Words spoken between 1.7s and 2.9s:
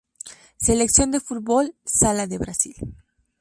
sala de Brasil